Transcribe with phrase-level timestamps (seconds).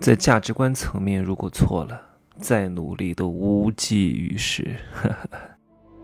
[0.00, 2.00] 在价值观层面，如果错了，
[2.38, 4.66] 再努力都无济于事。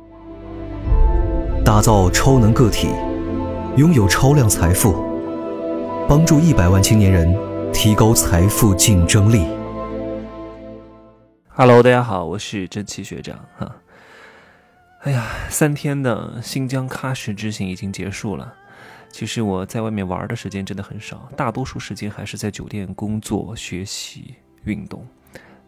[1.65, 2.89] 打造超能个体，
[3.79, 5.03] 拥有超量财富，
[6.07, 7.35] 帮助一百万青年人
[7.73, 9.47] 提高财富竞争力。
[11.49, 13.77] Hello，大家好，我是真奇学长哈。
[15.05, 18.53] 哎呀，三天的新疆喀什之行已经结束了。
[19.17, 25.09] 其实我在外面玩的时间真的很少，大多数时间还是在酒店工作、学习、运动，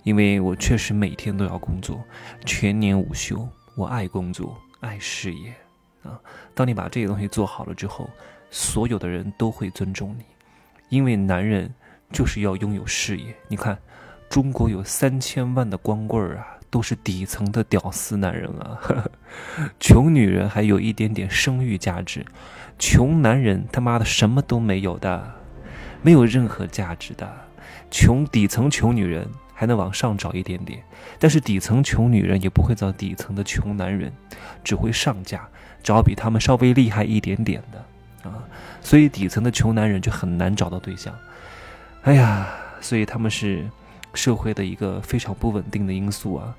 [0.02, 2.04] 因为我确实每天都要工作，
[2.44, 3.48] 全年无休。
[3.74, 5.54] 我爱工作，爱事业
[6.02, 6.20] 啊！
[6.54, 8.10] 当你把这些东西做好了之后，
[8.50, 10.24] 所有的人都会尊重你，
[10.90, 11.74] 因为男人
[12.12, 13.34] 就是要拥有事业。
[13.48, 13.78] 你看，
[14.28, 19.10] 中国有三千万的光棍啊，都是底层的屌丝男人啊呵呵，
[19.80, 22.24] 穷女人还有一点点生育价值。
[22.78, 25.34] 穷男人他妈的什么都没有的，
[26.02, 27.28] 没有任何价值的。
[27.90, 30.82] 穷底层穷女人还能往上找一点点，
[31.18, 34.12] 但是底层穷女人也不会找底层的穷男人，
[34.62, 35.48] 只会上架
[35.82, 38.44] 找比他们稍微厉害一点点的啊。
[38.80, 41.12] 所以底层的穷男人就很难找到对象。
[42.02, 42.46] 哎呀，
[42.80, 43.66] 所以他们是
[44.14, 46.56] 社会的一个非常不稳定的因素啊。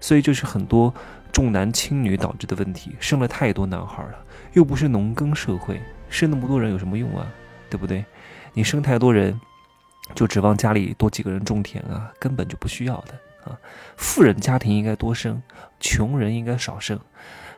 [0.00, 0.94] 所以就是很多
[1.30, 4.24] 重男轻女导致的问题，生了太多男孩了。
[4.54, 7.26] 又不是农耕社会，生那么多人有什么用啊？
[7.68, 8.04] 对不对？
[8.54, 9.38] 你生太多人，
[10.14, 13.12] 就指望家里多几个人种田啊，根本就不需要的
[13.44, 13.56] 啊。
[13.96, 15.40] 富人家庭应该多生，
[15.78, 16.98] 穷人应该少生。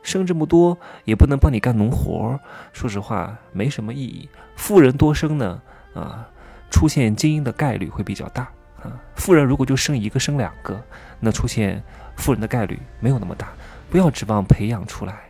[0.02, 2.38] 生这么多也不能帮你干农活，
[2.72, 4.28] 说实话没什么意义。
[4.56, 5.62] 富人多生呢，
[5.94, 6.28] 啊，
[6.70, 8.50] 出现精英的概率会比较大
[8.82, 9.00] 啊。
[9.16, 10.82] 富人如果就生一个、生两个，
[11.20, 11.82] 那出现
[12.16, 13.52] 富人的概率没有那么大。
[13.90, 15.20] 不要指望培养出来。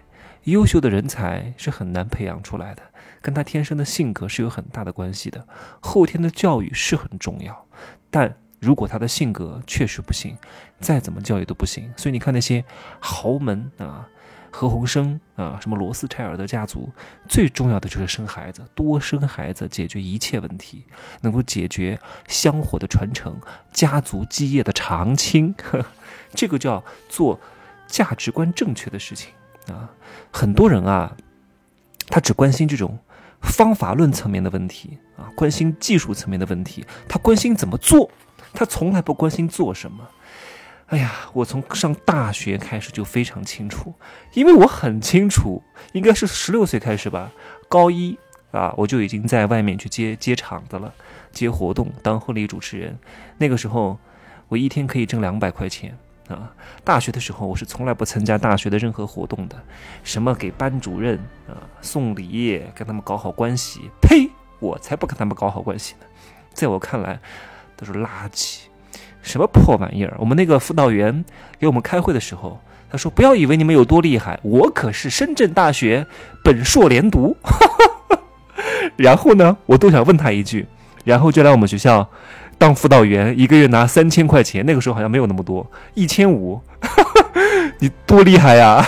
[0.44, 2.83] 优秀的人才是很难培养出来的，
[3.20, 5.47] 跟他天生的性格是有很大的关系的。
[5.81, 7.64] 后天的教育是很重要，
[8.11, 10.37] 但如果他的性格确实不行，
[10.81, 11.92] 再怎么教育都不行。
[11.97, 12.64] 所以你看那些
[12.98, 14.09] 豪门啊，
[14.55, 16.88] 何鸿燊啊，什么罗斯柴尔德家族，
[17.26, 20.84] 最重要的就是生孩子，多生孩子解决一切问题，
[21.22, 23.34] 能够解决香火的传承、
[23.72, 25.84] 家族基业的长青，呵
[26.34, 27.41] 这个叫做
[27.87, 29.32] 价值观正确的事情。
[29.69, 29.88] 啊，
[30.31, 31.16] 很多人啊，
[32.09, 32.99] 他只关心这种
[33.41, 38.10] 方法论层面的问题啊，关心技术层面的问题，他关心怎么做，
[38.53, 40.06] 他从来不关心做什么。
[40.92, 43.94] 哎呀，我从上大学开始就非常清楚，
[44.34, 47.32] 因为我很清楚，应该是十六岁开始吧，
[47.66, 48.19] 高一
[48.50, 50.92] 啊，我就已经在外面去接接场子了，
[51.32, 52.98] 接活动，当婚礼主持人。
[53.38, 53.98] 那个时候，
[54.48, 55.97] 我一天可以挣两百块钱。
[56.28, 56.52] 啊，
[56.84, 59.56] 大学的时候我是从来不参加大学的任何活动的，
[60.04, 64.31] 什么给班主任啊送礼，跟他们搞好关系，呸！
[64.60, 66.06] 我才不跟他们搞好关系呢，
[66.52, 67.19] 在我看来
[67.76, 68.60] 都是垃圾，
[69.22, 70.15] 什么破玩意儿！
[70.19, 71.25] 我们那个辅导员
[71.59, 72.60] 给我们开会的时候，
[72.91, 76.06] 他说：“不要以为你们有多厉害，我可是深圳大学
[76.44, 77.37] 本硕连读。
[78.97, 80.66] ”然后呢，我都想问他一句，
[81.05, 82.09] 然后就来我们学校。
[82.59, 86.61] 当辅导员一个月拿三千块钱，那个时候好像没有那么多，一千五，
[87.81, 88.87] 你多厉害呀！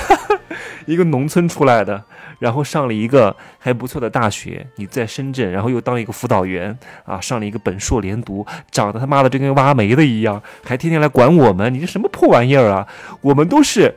[0.87, 2.03] 一个农村出来的，
[2.39, 12.87] 然后上了一个还不错的大学，你在深圳，然后又当一个辅导员啊，上了一个本硕连读，长得他妈的就跟挖煤的一样，还天天来管我们，你这什么破玩意儿啊？
[13.21, 13.95] 我们都是，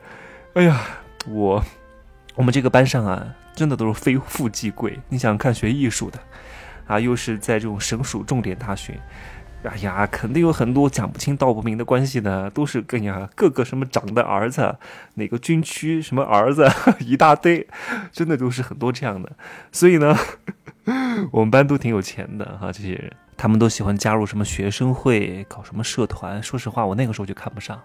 [0.53, 0.81] 哎呀，
[1.27, 1.63] 我
[2.35, 4.99] 我们这个班上啊，真的都是非富即贵。
[5.09, 6.19] 你想看学艺术的，
[6.87, 8.93] 啊，又是在这种省属重点大学。
[9.67, 14.77] 哎呀，肯定有很多讲不清道不明的关系呢，都是跟呀各个什么长的儿子，
[15.15, 16.67] 哪个军区什么儿子
[16.99, 17.67] 一大堆，
[18.11, 19.31] 真的都是很多这样的。
[19.71, 20.15] 所以呢，
[21.31, 26.41] 我们班都挺有钱的哈，这些人他们都喜欢加入什么学生会，搞什么社团。
[26.41, 27.79] 说实话，我那个时候就看不上。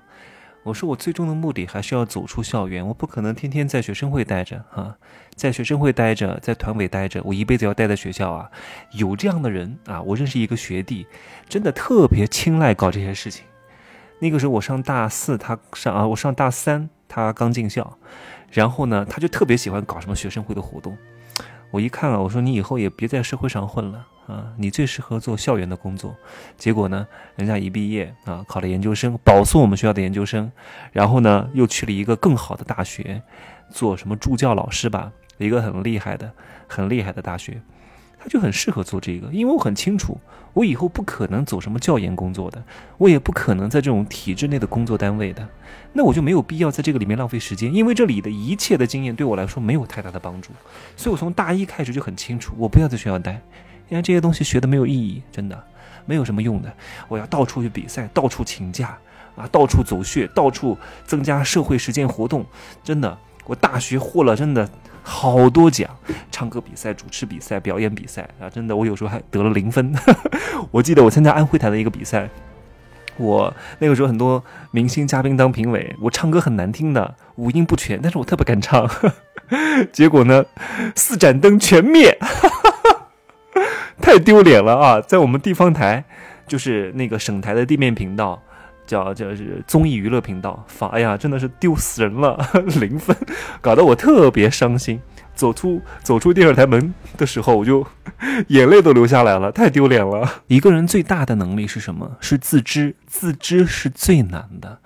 [0.65, 4.97] 我说我最终的目的还是要走出校园，我不可能天天在学生会待着哈，
[5.35, 8.49] 在学生会待着，在团委待着，我一辈子要待在学校啊。
[8.93, 11.07] 有这样的人啊，我认识一个学弟，
[11.49, 13.45] 真的特别青睐搞这些事情。
[14.21, 17.99] 那个时候我上大四，他上啊，我上大三，他刚进校，
[18.53, 20.97] 然后呢，他就特别喜欢搞什么学生会的活动。
[21.73, 26.17] 我一看啊，我说你以后也别在社会上混了啊，你最适合做校园的工作。
[26.57, 27.07] 结果呢，
[27.37, 30.51] 人家一毕业啊，考了研究生，保送我们学校的研究生，
[30.91, 33.23] 然后呢，又去了一个更好的大学，
[33.71, 36.33] 做什么助教老师吧，一个很厉害的、
[36.67, 37.61] 很厉害的大学。
[38.25, 40.17] 他就很适合做这个，因为我很清楚，
[40.53, 42.63] 我以后不可能走什么教研工作的，
[42.97, 45.49] 我也不可能在这种体制内的工作单位的，
[45.93, 50.53] 那我就没有必要在这个里面浪费时间，因为这里的一切的经验对我来说没有太大的帮助，
[50.97, 53.43] 所以我从大一开始就很清楚，我不要在学校待，
[53.93, 55.65] 因为这些东西学的没有意义，真的，
[56.07, 56.73] 没有什么用的。
[57.09, 58.97] 我要到处去比赛，到处请假
[59.37, 62.47] 啊，到处走穴，到处增加社会实践活动。
[62.83, 64.67] 真的，我大学获了真的
[65.03, 65.91] 好多奖，
[66.31, 69.95] 唱歌比赛、主持比赛、表演比赛啊，真的，我有时候还得了零分。
[70.73, 72.31] 我记得我参加安徽台的一个比赛。
[73.19, 78.89] 我那个时候很多明星嘉宾当评委，我唱歌很难听的，五音不全，但是我特别敢唱。
[79.93, 80.47] 结果呢，
[80.97, 82.17] 四盏灯全灭，
[84.13, 85.01] 太丢脸了啊！
[85.01, 86.05] 在我们地方台，
[86.47, 88.39] 就是那个省台的地面频道，
[88.87, 92.39] 叫叫是综艺娱乐频道，发，哎呀，真的是丢死人了，
[92.79, 93.17] 零分，
[93.63, 95.01] 搞得我特别伤心。
[95.35, 97.87] 走出走出电视台门的时候，我就
[98.49, 100.43] 眼泪都流下来了，太丢脸了。
[100.49, 102.19] 一个人最大的能力是什么？
[102.21, 104.79] 是自知，自知是最难的。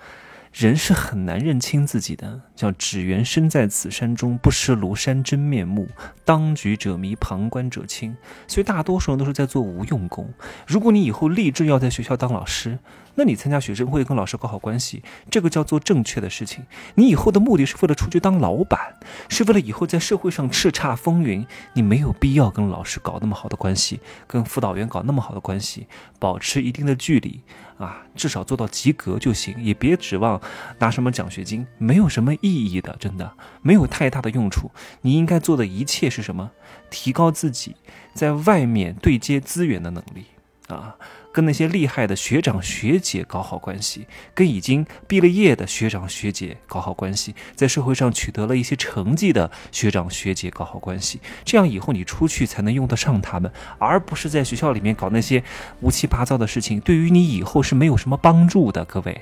[0.57, 5.87] 人是很难认清自己的，叫只缘身在此山中，不识庐山真面目。
[6.25, 8.17] 当局者迷，旁观者清。
[8.49, 10.33] 所以大多数人都是在做无用功。
[10.67, 12.79] 如果你以后立志要在学校当老师，
[13.17, 16.65] 那你参加学生会，跟老师搞好关系，这个叫做正确的事情。
[16.95, 18.95] 你以后的目的是为了出去当老板，
[19.29, 25.87] 是为了以后在社会上叱咤风云，你没有必要跟老师搞那么好的关系，跟辅导员搞那么好的关系，
[26.19, 27.41] 保持一定的距离。
[27.79, 30.41] 啊，至少做到及格就行，也别指望
[30.79, 33.31] 拿什么奖学金，没有什么意义的，真的
[33.61, 34.71] 没有太大的用处。
[35.03, 36.51] 你应该做的一切是什么？
[36.89, 37.77] 提高自己
[38.15, 40.25] 在外面对接资源的能力
[40.69, 40.97] 啊。
[41.33, 55.45] 跟那些厉害的学长学姐搞好关系，跟已经毕了业的学长学姐搞好关系，在社会上取得了一些成绩的学长学姐搞好关系，这样以后你出去才能用得上他们，而不是在学校里面搞那些
[55.83, 58.83] 乌七八糟的事情，对于你以后是没有什么帮助的。
[58.87, 59.21] 各位，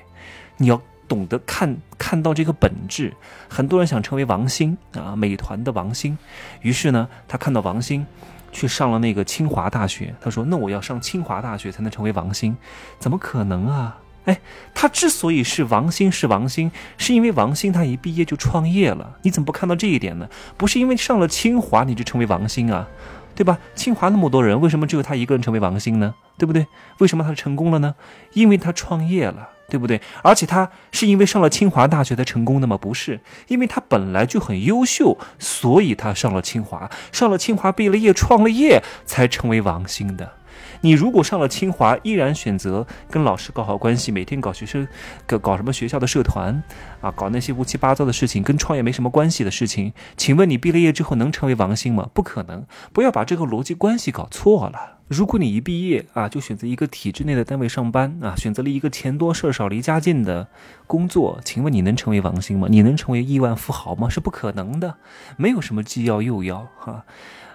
[0.59, 3.13] 你要懂得看看到这个本质。
[3.49, 6.17] 很多人想成为王兴啊，美团的王兴，
[6.61, 8.07] 于是呢，他看到王兴。
[8.55, 12.57] 去上了那个清华大学，他说：“那我要上清华大学才能成为王兴，
[12.99, 13.99] 怎么可能啊？
[14.27, 14.41] 哎，
[14.73, 19.17] 他之所以是王兴，是王兴，是因为王兴他一毕业就创业了。
[19.23, 20.29] 你怎么不看到这一点呢？
[20.57, 22.89] 不是因为上了清华你就成为王兴啊，
[23.35, 23.59] 对吧？
[23.75, 26.15] 清华那么多人，为什么只有他一个人成为王兴呢？
[26.39, 26.67] 对不对？
[27.01, 27.97] 为什么他成功了呢？
[28.33, 30.01] 因为他创业了。”对不对？
[30.23, 32.77] 而且他是因为上了清华大学才成功的吗？
[32.77, 40.33] 不是，因为他本来就很优秀，所以他上了清华，上了清华毕了业，创了业，才成为王兴的。
[40.83, 44.87] 你如果上了清华，依然选择跟老师搞好关系，每天搞学生，
[45.27, 46.63] 搞搞什么学校的社团，
[47.01, 52.11] 啊，搞那些乌七八糟的事情，跟创业没什么关系的事情，请问你毕了业之后能成为王兴吗？
[52.13, 52.67] 不可能。
[52.93, 54.94] 不要把这个逻辑关系搞错了。
[55.09, 60.49] 如果你一毕业啊，就选择一个体制内的单位上班啊，选择了一个钱多事少离家近的
[60.87, 62.69] 工作，请问你能成为王兴吗？
[62.71, 64.09] 你能成为亿万富豪吗？
[64.09, 64.95] 是不可能的。
[65.37, 67.05] 没有什么既要又要哈。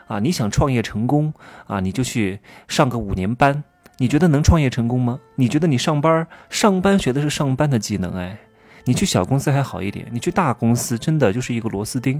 [0.07, 1.33] 啊，你想创业成功
[1.65, 3.63] 啊，你就去上个五年班，
[3.97, 5.19] 你觉得能创业成功吗？
[5.35, 8.39] 你觉得你上班上班学的是上班的技能，哎，
[8.89, 12.19] 你去小公司还好一点，你去大公司真的就是一个螺丝钉，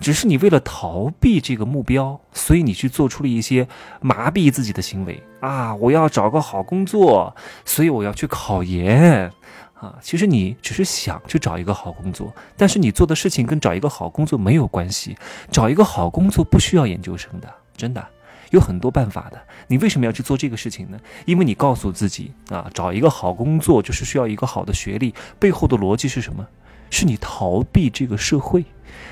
[0.00, 3.66] 只是你为了逃避这个目标，所以你去做出了一些
[4.02, 7.34] 麻痹自己的行为啊，我要找个好工作，
[7.64, 9.32] 所以我要去考研。
[9.72, 15.16] 啊，其实你只是想去找一个好工作，但是你做的事情跟找一个好工作没有关系。
[15.50, 18.06] 找一个好工作不需要研究生的，真的
[18.50, 19.40] 有很多办法的。
[19.66, 20.98] 你为什么要去做这个事情呢？
[21.24, 25.14] 因为你告诉自己啊，找一个好工作就是需要一个好的学历。
[25.38, 26.46] 背后的逻辑是什么？
[26.90, 28.64] 是你逃避这个社会，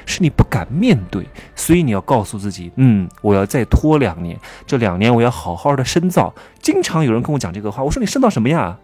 [0.05, 1.25] 是你不敢面对，
[1.55, 4.37] 所以你要告诉自己，嗯，我要再拖两年，
[4.67, 6.35] 这两年我要好好的深造。
[6.61, 8.77] 经常有人跟我讲这个话，我说你深造什么呀？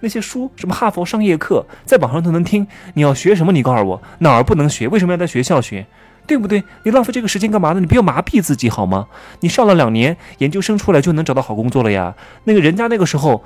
[0.00, 2.66] 那些书，什么哈佛商业课，在网上都能听。
[2.92, 3.52] 你要学什么？
[3.52, 4.86] 你告诉我哪儿不能学？
[4.88, 5.86] 为什么要在学校学？
[6.26, 6.62] 对不对？
[6.84, 7.80] 你浪费这个时间干嘛呢？
[7.80, 9.06] 你不要麻痹自己好吗？
[9.40, 12.14] 你上了两年研究生出来就能找到好工作了呀。
[12.44, 13.44] 那个人家那个时候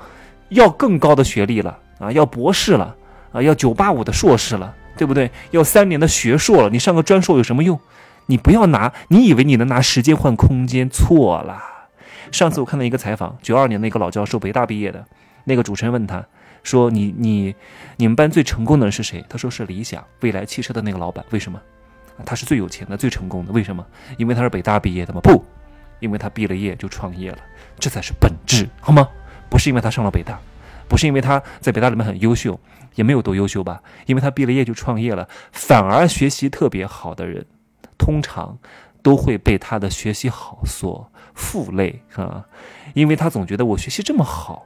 [0.49, 2.95] 要更高的学历了啊，要博士了
[3.31, 5.31] 啊，要九八五的硕士了，对不对？
[5.51, 6.69] 要三年的学硕了。
[6.69, 7.79] 你上个专硕有什么用？
[8.27, 10.89] 你不要拿，你以为你能拿时间换空间？
[10.89, 11.61] 错了。
[12.31, 15.05] 上次我看到一个采访，九二年的一个老教授，北大毕业的
[15.45, 16.23] 那个主持人问他。
[16.63, 17.55] 说你你
[17.95, 19.23] 你们班最成功的人是谁？
[19.29, 21.23] 他说是理想未来汽车的那个老板。
[21.29, 21.57] 为什么？
[22.25, 23.51] 他是最有钱的、最成功的。
[23.51, 23.85] 为什么？
[24.17, 25.21] 因为他是北大毕业的吗？
[25.21, 25.43] 不，
[25.99, 27.39] 因为他毕了业就创业了，
[27.79, 29.07] 这才是本质，好吗？
[29.49, 30.39] 不是因为他上了北大，
[30.87, 32.59] 不是因为他在北大里面很优秀，
[32.95, 33.81] 也没有多优秀吧？
[34.05, 35.27] 因为他毕了业就创业了。
[35.51, 37.45] 反而学习特别好的人，
[37.97, 38.57] 通常
[39.01, 42.45] 都会被他的学习好所负累啊，
[42.93, 44.65] 因为他总觉得我学习这么好。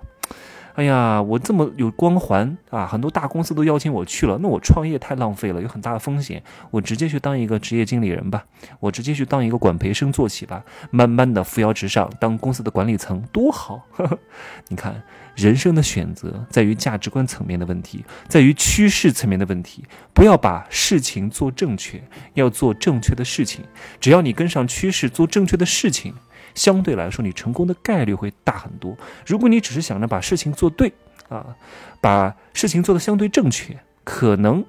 [0.76, 6.42] 哎呀，我这么有光环啊，很多大公司都邀请我去了，那我创业太浪费了，有很大的风险。
[6.70, 8.46] 我直接去当一个职业经理人吧，
[8.80, 13.86] 我直接去当一个管培生做起吧，慢慢的扶摇直上，当公司的管理层多好。
[14.70, 15.04] 你看，
[15.36, 19.84] 人生的选择在于价值观层面的问题，在于趋势层面的问题。
[20.14, 22.02] 不要把事情做正确，
[22.36, 23.66] 要做正确的事情。
[24.00, 26.14] 只要你跟上趋势，做正确的事情。
[26.56, 28.96] 相对来说，你成功的概率会大很多。
[29.26, 30.92] 如果你只是想着把事情做对
[31.30, 31.56] 啊，
[32.00, 34.64] 把事情做得相对正确，可能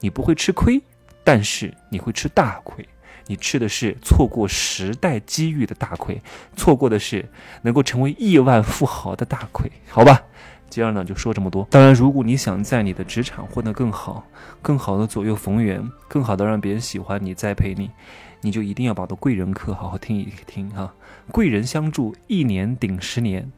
[0.00, 0.80] 你不会吃亏，
[1.22, 2.86] 但是你会吃大亏。
[3.26, 6.20] 你吃的是错过时代机遇的大亏，
[6.56, 7.26] 错过的是
[7.62, 9.72] 能够成为亿万富豪的大亏。
[9.88, 10.22] 好吧，
[10.68, 11.66] 今儿呢就说这么多。
[11.70, 14.26] 当然，如果你想在你的职场混得更好，
[14.60, 17.90] 更好的左右逢源，更好的让别人喜欢你、栽培你。
[18.44, 20.92] 你就一定要把我的贵人课好好听一听哈，
[21.32, 23.50] 贵人相助，一年顶十年，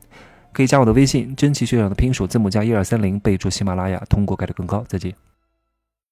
[0.52, 4.84] 可以加我的微信，真奇学长的拼手字母加一二三零，备注喜马拉雅，通过概率更高。
[4.88, 5.12] 再见。